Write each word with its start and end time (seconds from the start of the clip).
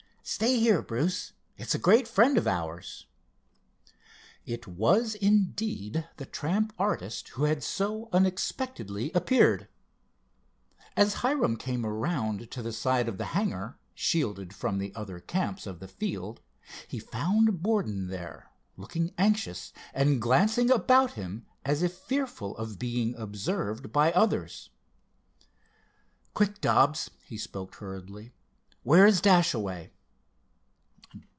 "Stay 0.23 0.59
here 0.59 0.81
Bruce. 0.83 1.33
It's 1.57 1.73
a 1.75 1.79
great 1.79 2.07
friend 2.07 2.37
of 2.37 2.47
ours." 2.47 3.05
It 4.45 4.65
was 4.65 5.15
indeed 5.15 6.07
the 6.17 6.27
tramp 6.27 6.73
artist 6.77 7.29
who 7.29 7.45
had 7.45 7.61
so 7.63 8.07
unexpectedly 8.13 9.11
appeared. 9.13 9.67
As 10.95 11.15
Hiram 11.15 11.57
came 11.57 11.85
around 11.85 12.49
to 12.51 12.61
the 12.61 12.71
side 12.71 13.09
of 13.09 13.17
the 13.17 13.25
hangar, 13.33 13.77
shielded 13.95 14.53
from 14.55 14.77
the 14.77 14.93
other 14.95 15.19
camps 15.19 15.65
of 15.67 15.79
the 15.79 15.87
field, 15.87 16.39
he 16.87 16.99
found 16.99 17.61
Borden 17.61 18.07
there, 18.07 18.51
looking 18.77 19.13
anxious, 19.17 19.73
and 19.93 20.21
glancing 20.21 20.69
about 20.69 21.13
him 21.13 21.45
as 21.65 21.81
if 21.81 21.93
fearful 21.93 22.55
of 22.57 22.79
being 22.79 23.15
observed 23.15 23.91
by 23.91 24.13
others. 24.13 24.69
"Quick, 26.35 26.61
Dobbs," 26.61 27.09
he 27.25 27.37
spoke 27.39 27.75
hurriedly, 27.75 28.31
"where 28.83 29.05
is 29.05 29.19
Dashaway?" 29.19 29.89